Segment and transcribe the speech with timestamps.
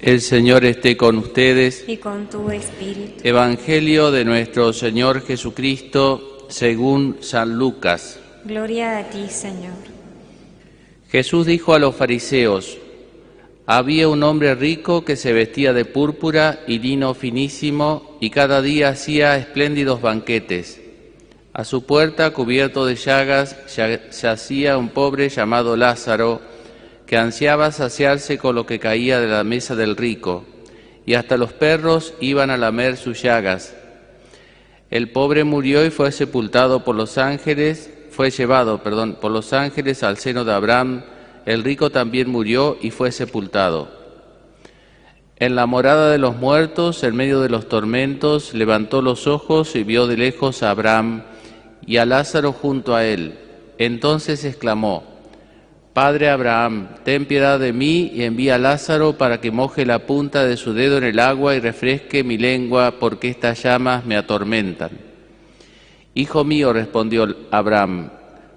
[0.00, 1.84] El Señor esté con ustedes.
[1.86, 3.20] y con tu espíritu.
[3.22, 8.18] Evangelio de nuestro Señor Jesucristo según San Lucas.
[8.44, 9.72] Gloria a ti, Señor.
[11.08, 12.76] Jesús dijo a los fariseos,
[13.66, 18.90] había un hombre rico que se vestía de púrpura y lino finísimo y cada día
[18.90, 20.80] hacía espléndidos banquetes.
[21.52, 26.40] A su puerta, cubierto de llagas, ya- yacía un pobre llamado Lázaro,
[27.06, 30.44] que ansiaba saciarse con lo que caía de la mesa del rico,
[31.06, 33.74] y hasta los perros iban a lamer sus llagas.
[34.90, 40.02] El pobre murió y fue sepultado por los ángeles, fue llevado, perdón, por los ángeles
[40.02, 41.04] al seno de Abraham.
[41.44, 43.88] El rico también murió y fue sepultado.
[45.36, 49.84] En la morada de los muertos, en medio de los tormentos, levantó los ojos y
[49.84, 51.24] vio de lejos a Abraham
[51.86, 53.38] y a Lázaro junto a él.
[53.76, 55.15] Entonces exclamó,
[55.96, 60.44] Padre Abraham, ten piedad de mí y envía a Lázaro para que moje la punta
[60.44, 64.90] de su dedo en el agua y refresque mi lengua, porque estas llamas me atormentan.
[66.12, 68.10] Hijo mío, respondió Abraham,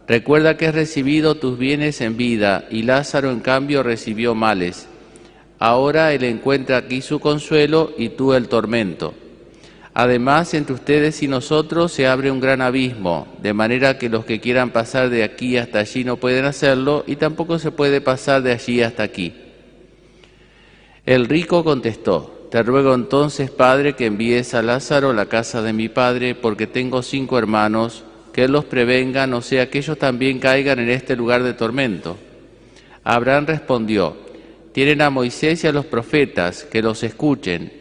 [0.06, 4.90] recuerda que has recibido tus bienes en vida y Lázaro en cambio recibió males.
[5.60, 9.14] Ahora él encuentra aquí su consuelo y tú el tormento.
[10.02, 14.40] Además, entre ustedes y nosotros se abre un gran abismo, de manera que los que
[14.40, 18.54] quieran pasar de aquí hasta allí no pueden hacerlo y tampoco se puede pasar de
[18.54, 19.34] allí hasta aquí.
[21.06, 25.74] El rico contestó, Te ruego entonces, Padre, que envíes a Lázaro a la casa de
[25.74, 30.40] mi padre, porque tengo cinco hermanos, que él los prevenga, no sea que ellos también
[30.40, 32.16] caigan en este lugar de tormento.
[33.04, 34.16] Abraham respondió,
[34.72, 37.79] Tienen a Moisés y a los profetas, que los escuchen.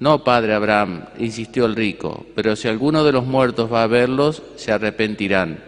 [0.00, 4.42] No, padre Abraham, insistió el rico, pero si alguno de los muertos va a verlos,
[4.56, 5.62] se arrepentirán.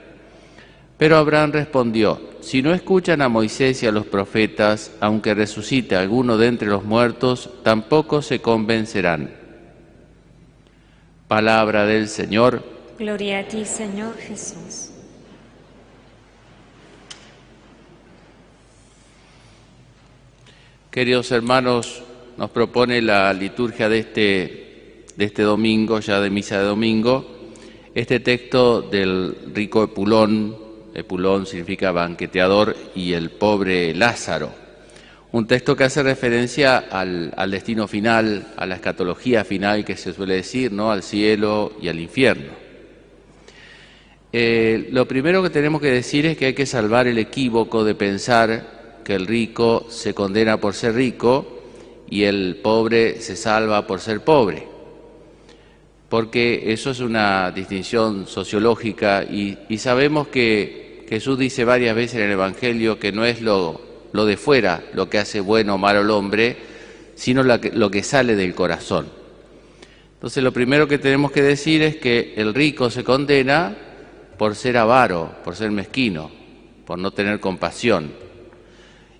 [0.97, 6.39] Pero Abraham respondió, si no escuchan a Moisés y a los profetas, aunque resucite alguno
[6.39, 9.35] de entre los muertos, tampoco se convencerán.
[11.29, 12.63] Palabra del Señor.
[12.99, 14.93] Gloria a ti, Señor Jesús.
[20.91, 22.03] Queridos hermanos,
[22.37, 27.27] nos propone la liturgia de este, de este domingo, ya de misa de domingo,
[27.95, 30.57] este texto del rico Epulón,
[30.95, 34.51] Epulón significa banqueteador, y el pobre Lázaro.
[35.33, 40.13] Un texto que hace referencia al, al destino final, a la escatología final que se
[40.13, 40.91] suele decir, ¿no?
[40.91, 42.53] al cielo y al infierno.
[44.35, 47.95] Eh, lo primero que tenemos que decir es que hay que salvar el equívoco de
[47.95, 51.52] pensar que el rico se condena por ser rico
[52.13, 54.69] y el pobre se salva por ser pobre.
[56.11, 62.33] Porque eso es una distinción sociológica y, sabemos que Jesús dice varias veces en el
[62.33, 63.81] Evangelio que no es lo,
[64.13, 66.55] lo de fuera lo que hace bueno o malo al hombre,
[67.15, 69.07] sino la que- lo que sale del corazón.
[70.13, 73.75] Entonces lo primero que tenemos que decir es que el rico se condena
[74.37, 76.31] por ser avaro, por ser mezquino,
[76.85, 78.13] por no tener compasión.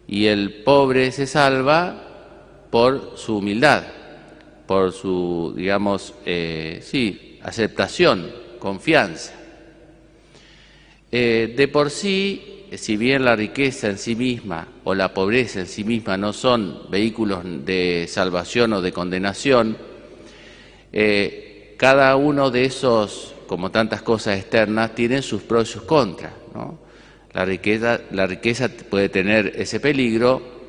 [0.07, 2.11] Y el pobre se salva
[2.73, 3.83] por su humildad,
[4.67, 9.35] por su, digamos, eh, sí, aceptación, confianza.
[11.11, 15.67] Eh, de por sí, si bien la riqueza en sí misma o la pobreza en
[15.67, 19.77] sí misma no son vehículos de salvación o de condenación,
[20.95, 26.33] eh, cada uno de esos, como tantas cosas externas, tienen sus pros y sus contras.
[27.35, 27.45] la
[28.27, 30.62] riqueza puede tener ese peligro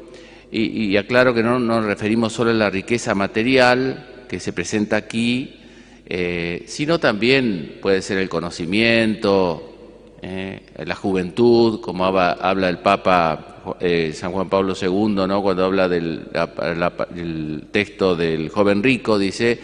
[0.55, 5.59] y, aclaro que no nos referimos solo a la riqueza material que se presenta aquí,
[6.05, 14.11] eh, sino también puede ser el conocimiento, eh, la juventud, como habla, el Papa eh,
[14.13, 15.41] San Juan Pablo II, ¿no?
[15.41, 19.59] cuando habla del texto del joven rico, dice,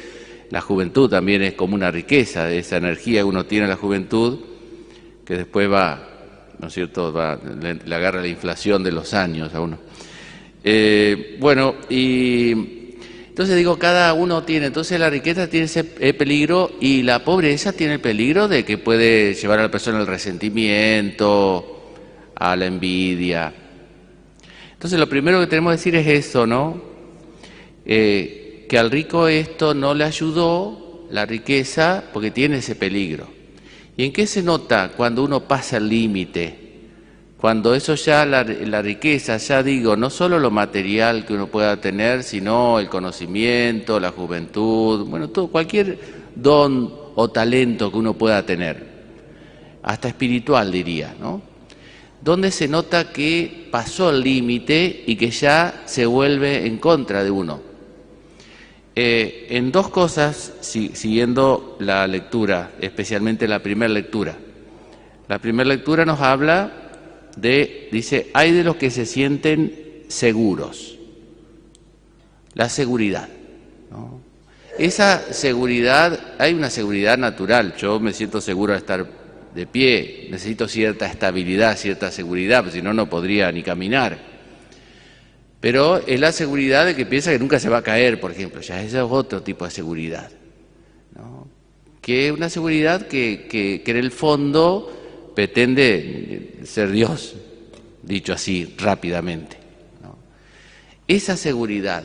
[0.50, 4.40] la juventud también es como una riqueza, esa energía que uno tiene en la juventud,
[5.24, 6.02] que después va,
[6.58, 9.89] ¿no es cierto?, va, le, le agarra la inflación de los años a uno.
[10.64, 12.52] Eh, bueno, y
[13.30, 17.72] entonces digo, cada uno tiene, entonces la riqueza tiene ese eh, peligro y la pobreza
[17.72, 21.94] tiene el peligro de que puede llevar a la persona al resentimiento,
[22.36, 23.54] a la envidia.
[24.74, 26.82] Entonces lo primero que tenemos que decir es eso, ¿no?
[27.86, 33.28] Eh, que al rico esto no le ayudó, la riqueza, porque tiene ese peligro.
[33.98, 36.69] ¿Y en qué se nota cuando uno pasa el límite?
[37.40, 42.24] Cuando eso ya, la, riqueza, ya digo, no solo lo material que uno pueda tener,
[42.24, 45.98] sino el conocimiento, la juventud, bueno, todo, cualquier
[46.36, 48.86] don o talento que uno pueda tener,
[49.84, 51.42] hasta espiritual diría, ¿no?
[52.22, 57.32] donde se nota que pasó el límite y que ya se vuelve en contra de
[57.32, 57.62] uno.
[58.96, 64.36] Eh, en dos cosas, siguiendo la lectura, especialmente la primera lectura.
[65.30, 66.79] La primera lectura nos habla
[67.42, 70.98] de, dice, hay de los que se sienten seguros.
[72.54, 73.30] La seguridad.
[74.78, 77.76] Esa seguridad, hay una seguridad natural.
[77.76, 79.06] Yo me siento seguro de estar
[79.54, 84.18] de pie, necesito cierta estabilidad, cierta seguridad, porque si no, no podría ni caminar.
[85.60, 88.62] Pero es la seguridad de que piensa que nunca se va a caer, por ejemplo,
[88.62, 90.32] ya ese es otro tipo de seguridad.
[92.02, 94.99] Que es una seguridad que, que, en el fondo
[95.40, 97.34] pretende ser Dios,
[98.04, 99.56] dicho así rápidamente.
[101.08, 102.04] Esa seguridad,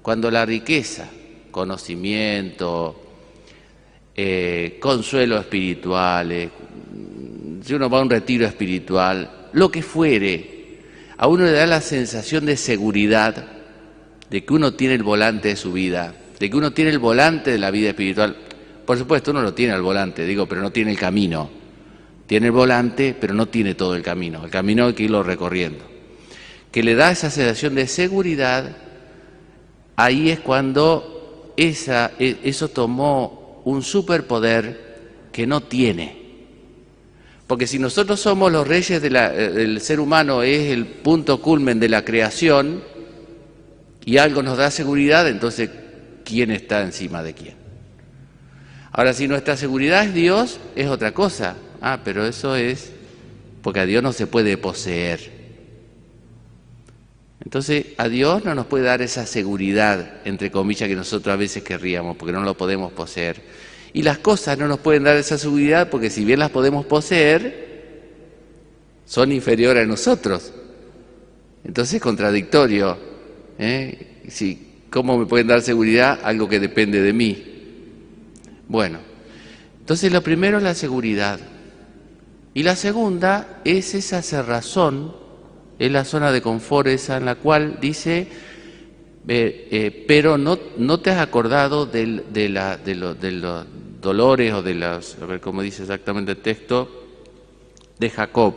[0.00, 1.10] cuando la riqueza,
[1.50, 3.02] conocimiento,
[4.14, 6.52] eh, consuelo espiritual,
[7.64, 10.78] si uno va a un retiro espiritual, lo que fuere,
[11.16, 13.44] a uno le da la sensación de seguridad
[14.30, 17.50] de que uno tiene el volante de su vida, de que uno tiene el volante
[17.50, 18.36] de la vida espiritual.
[18.86, 21.61] Por supuesto, uno lo tiene al volante, digo, pero no tiene el camino.
[22.32, 24.42] Tiene el volante, pero no tiene todo el camino.
[24.42, 25.84] El camino hay que irlo recorriendo.
[26.70, 28.74] Que le da esa sensación de seguridad,
[29.96, 36.22] ahí es cuando esa, e, eso tomó un superpoder que no tiene.
[37.46, 42.02] Porque si nosotros somos los reyes del ser humano, es el punto culmen de la
[42.02, 42.82] creación,
[44.06, 45.68] y algo nos da seguridad, entonces,
[46.24, 47.56] ¿quién está encima de quién?
[48.90, 51.56] Ahora, si nuestra seguridad es Dios, es otra cosa.
[51.82, 52.92] Ah, pero eso es
[53.60, 55.42] porque a Dios no se puede poseer.
[57.44, 61.64] Entonces, a Dios no nos puede dar esa seguridad, entre comillas, que nosotros a veces
[61.64, 63.42] querríamos, porque no lo podemos poseer.
[63.92, 68.00] Y las cosas no nos pueden dar esa seguridad, porque si bien las podemos poseer,
[69.04, 70.52] son inferiores a nosotros.
[71.64, 72.96] Entonces es contradictorio.
[73.58, 74.22] ¿eh?
[74.88, 77.44] ¿Cómo me pueden dar seguridad algo que depende de mí?
[78.68, 79.00] Bueno,
[79.80, 81.40] entonces lo primero es la seguridad.
[82.54, 85.22] Y la segunda es esa cerrazón
[85.78, 88.28] es la zona de confort esa en la cual dice,
[89.26, 93.66] eh, eh, pero no, no te has acordado de, los
[94.00, 96.88] dolores o de las, a ver cómo dice exactamente el texto,
[97.98, 98.54] de Jacob.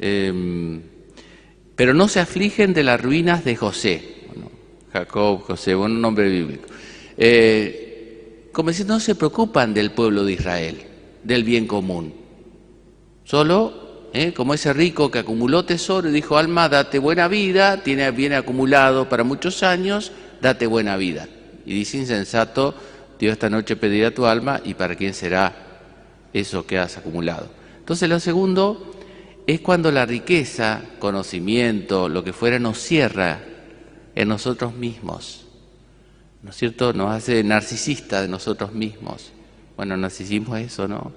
[0.00, 0.82] Em,
[1.76, 4.16] pero no se afligen de las ruinas de José.
[4.92, 6.66] Jacob, José, buen nombre bíblico.
[7.16, 10.78] Eh, como decir, no se preocupan del pueblo de Israel,
[11.22, 12.14] del bien común.
[13.28, 14.32] Solo ¿eh?
[14.32, 19.10] como ese rico que acumuló tesoro y dijo, alma, date buena vida, tiene bien acumulado
[19.10, 21.28] para muchos años, date buena vida.
[21.66, 22.74] Y dice insensato,
[23.18, 25.54] Dios esta noche pedirá tu alma y para quién será
[26.32, 27.50] eso que has acumulado.
[27.80, 28.94] Entonces lo segundo
[29.46, 33.40] es cuando la riqueza, conocimiento, lo que fuera, nos cierra
[34.14, 35.44] en nosotros mismos.
[36.42, 36.94] ¿No es cierto?
[36.94, 39.32] Nos hace narcisista de nosotros mismos.
[39.76, 41.12] Bueno, narcisismo es eso, ¿no?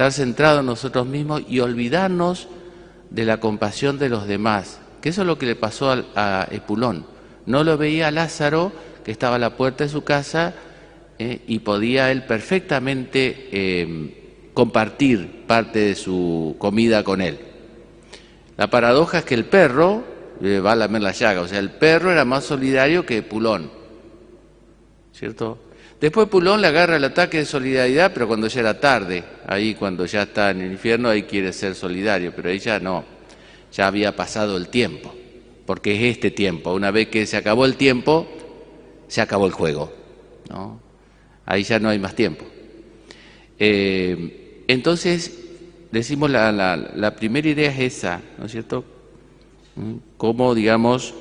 [0.00, 2.48] Estar centrado en nosotros mismos y olvidarnos
[3.10, 7.04] de la compasión de los demás, que eso es lo que le pasó a, Epulón.
[7.44, 8.72] No lo veía a Lázaro,
[9.04, 10.54] que estaba a la puerta de su casa,
[11.18, 17.38] eh, y podía él perfectamente eh, compartir parte de su comida con él.
[18.56, 20.02] La paradoja es que el perro
[20.40, 23.70] le va a lamer la llaga, o sea, el perro era más solidario que Epulón,
[25.12, 25.58] ¿cierto?
[26.00, 30.06] Después Pulón le agarra el ataque de solidaridad, pero cuando ya era tarde, ahí cuando
[30.06, 33.04] ya está en el infierno, ahí quiere ser solidario, pero ahí ya no,
[33.70, 35.14] ya había pasado el tiempo,
[35.66, 38.26] porque es este tiempo, una vez que se acabó el tiempo,
[39.08, 39.92] se acabó el juego,
[40.48, 40.80] ¿no?
[41.44, 42.46] ahí ya no hay más tiempo.
[43.58, 45.38] Eh, entonces,
[45.92, 48.86] decimos, la, la, primera idea es esa, ¿no es cierto?
[49.76, 49.96] ¿Mm?
[50.16, 51.12] Cómo, digamos,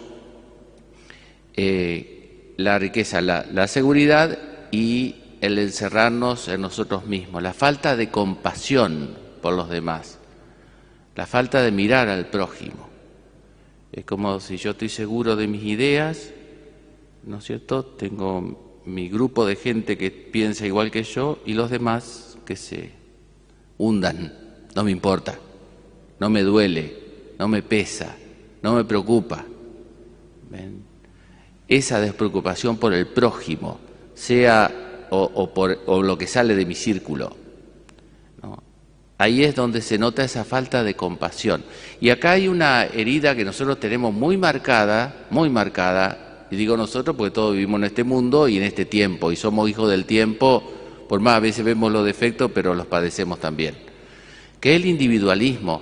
[1.57, 8.09] eh, la riqueza, la, la seguridad y el encerrarnos en nosotros mismos, la falta de
[8.09, 10.19] compasión por los demás,
[11.15, 12.89] la falta de mirar al prójimo.
[13.91, 16.31] Es como si yo estoy seguro de mis ideas,
[17.23, 17.83] ¿no es cierto?
[17.83, 22.91] Tengo mi grupo de gente que piensa igual que yo y los demás que se
[23.77, 24.33] hundan.
[24.75, 25.39] No me importa,
[26.19, 26.95] no me duele,
[27.39, 28.15] no me pesa,
[28.61, 29.45] no me preocupa.
[31.67, 33.79] Esa despreocupación por el prójimo,
[34.19, 37.35] sea o, por, lo que sale de mi círculo.
[39.17, 41.63] Ahí es donde se nota esa falta de compasión.
[41.99, 47.15] Y acá hay una herida que nosotros tenemos muy marcada, muy marcada, y digo nosotros
[47.17, 50.63] porque todos vivimos en este mundo y en este tiempo, y somos hijos del tiempo,
[51.09, 53.75] por más a veces vemos los defectos, pero los padecemos también,
[54.61, 55.81] que es el individualismo.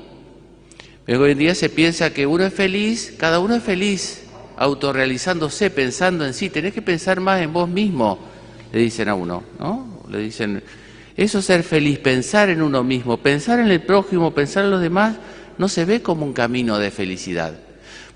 [1.05, 4.26] Pero hoy en día se piensa que uno es feliz, cada uno es feliz,
[4.57, 6.49] autorrealizándose, pensando en sí.
[6.49, 8.19] Tenés que pensar más en vos mismo,
[8.71, 10.03] le dicen a uno, ¿no?
[10.09, 10.63] Le dicen,
[11.15, 14.81] eso es ser feliz, pensar en uno mismo, pensar en el prójimo, pensar en los
[14.81, 15.15] demás,
[15.57, 17.53] no se ve como un camino de felicidad.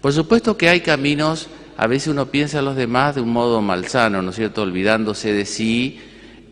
[0.01, 3.61] Por supuesto que hay caminos, a veces uno piensa en los demás de un modo
[3.61, 4.63] malsano, ¿no es cierto?
[4.63, 5.99] Olvidándose de sí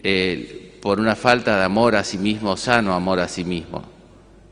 [0.03, 3.83] eh, por una falta de amor a sí mismo, sano amor a sí mismo,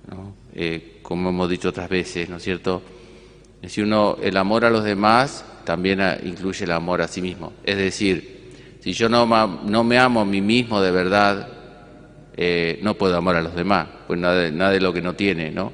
[0.09, 0.35] ¿no?
[0.53, 2.81] Eh, como hemos dicho otras veces, ¿no es cierto?
[3.67, 7.53] Si uno, el amor a los demás también incluye el amor a sí mismo.
[7.63, 9.25] Es decir, si yo no,
[9.63, 11.47] no me amo a mí mismo de verdad,
[12.35, 15.51] eh, no puedo amar a los demás, pues nada, nada de lo que no tiene,
[15.51, 15.71] ¿no?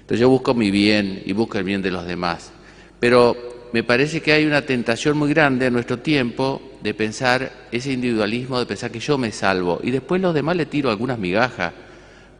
[0.00, 2.52] Entonces yo busco mi bien y busco el bien de los demás.
[2.98, 7.92] Pero me parece que hay una tentación muy grande en nuestro tiempo de pensar ese
[7.92, 11.72] individualismo, de pensar que yo me salvo y después los demás le tiro algunas migajas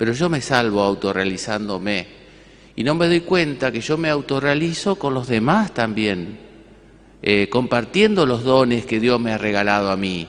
[0.02, 2.21] pero yo me salvo autorrealizándome
[2.74, 6.38] y no me doy cuenta que yo me autorrealizo con los demás también,
[7.22, 10.26] eh, compartiendo los dones que Dios me ha regalado a mí,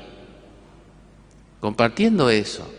[1.60, 2.70] compartiendo eso.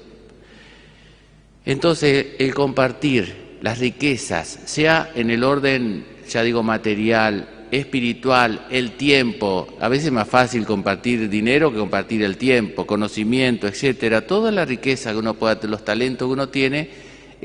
[1.65, 9.69] Entonces, el compartir las riquezas, sea en el orden, ya digo, material, espiritual, el tiempo,
[9.81, 14.65] a veces es más fácil compartir dinero que compartir el tiempo, conocimiento, etcétera, toda la
[14.65, 16.91] riqueza que uno pueda, los talentos que uno tiene,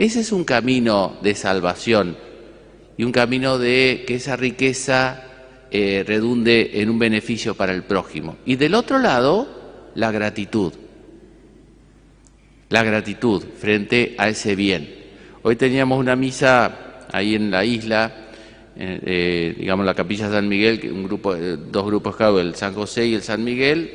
[0.05, 2.15] ese es un camino de salvación
[2.95, 5.23] y un camino de que esa riqueza
[5.71, 8.37] eh, redunde en un beneficio para el prójimo.
[8.45, 10.71] Y del otro lado, la gratitud.
[12.69, 14.89] La gratitud frente a ese bien.
[15.41, 18.27] Hoy teníamos una misa ahí en la isla
[18.77, 23.15] eh, eh, digamos, la capilla San Miguel, un grupo, dos grupos el San José y
[23.15, 23.91] el San Miguel,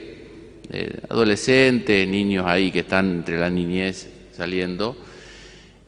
[1.08, 4.94] adolescentes, niños ahí que están entre la niñez saliendo.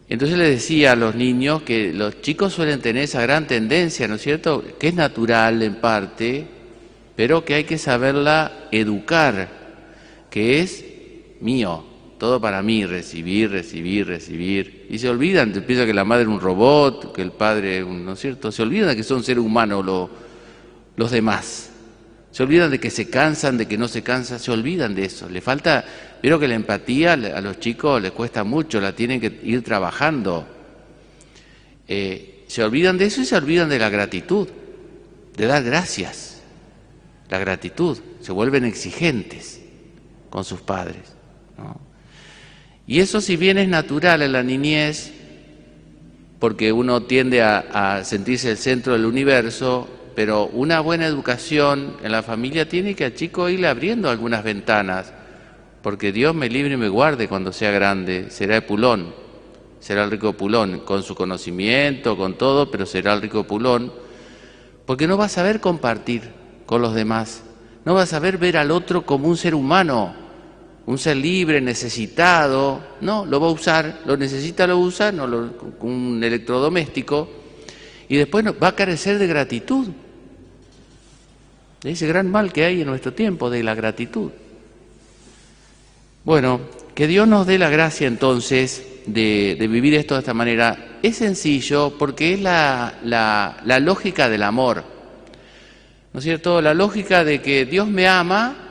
[0.09, 4.15] Entonces les decía a los niños que los chicos suelen tener esa gran tendencia, ¿no
[4.15, 4.65] es cierto?
[4.79, 6.47] Que es natural en parte,
[7.17, 9.49] pero que hay que saberla educar,
[10.31, 10.85] que es
[11.41, 11.85] mío,
[12.19, 14.87] todo para mí, recibir, recibir, recibir.
[14.89, 18.13] Y se olvidan, te piensa que la madre es un robot, que el padre, ¿no
[18.13, 18.53] es cierto?
[18.53, 19.85] Se olvidan que son seres humanos
[20.97, 21.73] los demás.
[22.37, 25.27] Se olvidan de que se cansan, de que no se cansan, se olvidan de eso.
[25.27, 25.87] Le falta,
[26.23, 30.47] veo que la empatía a los chicos les cuesta mucho, la tienen que ir trabajando.
[31.89, 34.49] Eh, se olvidan de eso y se olvidan de la gratitud,
[35.35, 36.43] de dar gracias.
[37.31, 39.63] La gratitud, se vuelven exigentes
[40.29, 41.15] con sus padres.
[42.87, 45.11] Y eso si bien es natural en la niñez,
[46.39, 52.23] porque uno tiende a, sentirse el centro del universo, pero una buena educación en la
[52.23, 55.13] familia tiene que al chico irle abriendo algunas ventanas,
[55.83, 59.15] porque Dios me libre y me guarde cuando sea grande, será el pulón,
[59.79, 63.93] será el rico pulón, con su conocimiento, con todo, pero será el rico pulón,
[64.87, 66.23] porque no va a saber compartir
[66.65, 67.43] con los demás,
[67.85, 70.15] no va a saber ver al otro como un ser humano,
[70.87, 75.51] un ser libre, necesitado, no, lo va a usar, lo necesita, lo usa, no lo,
[75.81, 77.29] un electrodoméstico,
[78.09, 79.89] y después va a carecer de gratitud,
[81.83, 84.31] de ese gran mal que hay en nuestro tiempo, de la gratitud.
[86.25, 86.61] Bueno,
[86.95, 90.99] que Dios nos dé la gracia entonces de, vivir esto de esta manera.
[91.03, 94.85] Es sencillo porque es la, la lógica del amor,
[96.13, 96.61] ¿no es cierto?
[96.61, 98.67] La lógica de que Dios me ama,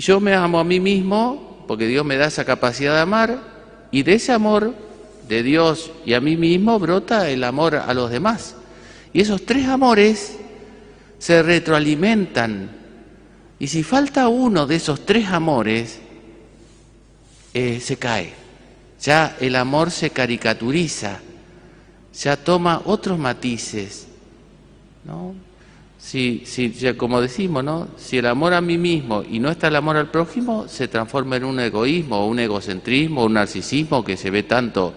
[0.00, 3.38] y yo me amo a mí mismo porque Dios me da esa capacidad de amar
[3.90, 4.74] y de ese amor
[5.28, 8.56] de Dios y a mí mismo brota el amor a los demás.
[9.12, 10.38] Y esos tres amores
[11.20, 12.70] se retroalimentan.
[13.60, 16.00] Y si falta uno de esos tres amores,
[17.52, 18.32] eh, se cae.
[19.02, 21.20] Ya el amor se caricaturiza,
[22.14, 24.08] ya toma otros matices.
[25.04, 25.34] ¿no?
[25.98, 27.88] Si, si, como decimos, ¿no?
[27.98, 31.36] si el amor a mí mismo y no está el amor al prójimo, se transforma
[31.36, 34.94] en un egoísmo, un egocentrismo, un narcisismo que se ve tanto,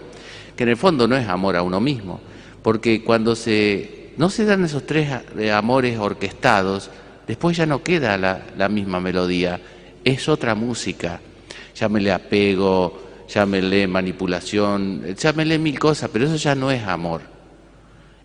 [0.56, 2.20] que en el fondo no es amor a uno mismo,
[2.62, 5.10] porque cuando se, no se dan esos tres
[5.52, 6.90] amores orquestados,
[7.26, 9.60] después ya no queda la, misma melodía,
[10.04, 11.20] es otra música,
[11.74, 17.22] llámele apego, llámele manipulación, llámele mil cosas, pero eso ya no es amor.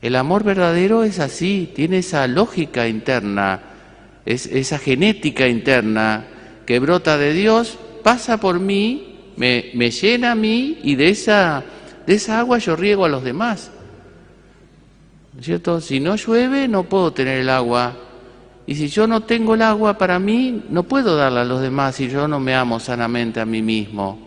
[0.01, 3.61] El amor verdadero es así, tiene esa lógica interna,
[4.25, 6.25] es, esa genética interna
[6.65, 11.63] que brota de Dios, pasa por mí, me, me llena a mí y de esa,
[12.05, 13.71] de esa agua yo riego a los demás.
[15.41, 15.79] ¿Cierto?
[15.79, 17.95] Si no llueve no puedo tener el agua.
[18.67, 21.95] Y si yo no tengo el agua para mí, no puedo darla a los demás
[21.95, 24.19] si yo no me amo sanamente a mí mismo.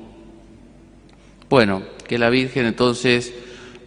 [1.48, 3.32] Bueno, que la Virgen entonces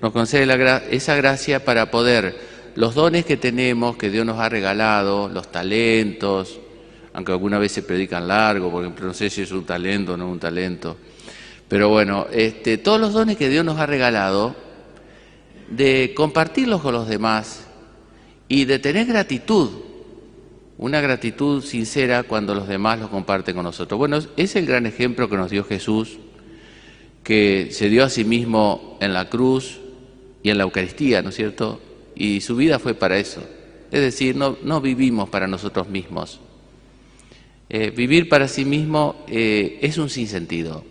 [0.02, 0.48] nos concede
[0.92, 2.36] esa gracia para poder
[2.76, 6.60] los dones que tenemos, que Dios nos ha regalado, los talentos,
[7.14, 10.18] aunque alguna vez se predican largo, por ejemplo, no sé si es un talento o
[10.18, 10.98] no un talento,
[11.68, 14.56] pero bueno, este, todos los dones que Dios nos ha regalado,
[15.70, 17.66] de compartirlos con los demás
[18.48, 19.70] y de tener gratitud,
[20.78, 23.98] una gratitud sincera cuando los demás los comparten con nosotros.
[23.98, 26.18] Bueno, es el gran ejemplo que nos dio Jesús,
[27.24, 29.80] que se dio a sí mismo en la cruz
[30.44, 31.82] y en la Eucaristía, ¿no es cierto?
[32.16, 33.42] Y su vida fue para eso.
[33.92, 36.40] Es decir, no, no vivimos para nosotros mismos.
[37.70, 40.84] Eh, vivir para sí mismo eh, es un sinsentido.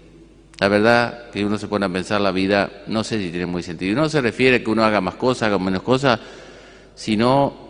[0.61, 3.63] La verdad que uno se pone a pensar la vida, no sé si tiene muy
[3.63, 3.93] sentido.
[3.93, 6.21] Y no se refiere a que uno haga más cosas, haga menos cosas,
[6.95, 7.65] sino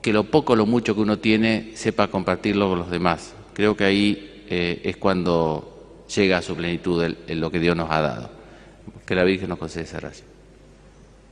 [0.00, 3.34] que lo poco, lo mucho que uno tiene, sepa compartirlo con los demás.
[3.52, 7.90] Creo que ahí eh, es cuando llega a su plenitud el- lo que Dios nos
[7.90, 8.30] ha dado.
[9.06, 10.24] Que la Virgen nos conceda esa gracia.